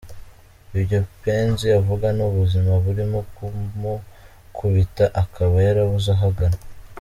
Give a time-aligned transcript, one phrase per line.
[0.79, 6.57] Ibyo Mpenzi avuga ni ubuzima burimo kumukubita akaba yarabuze aho agana.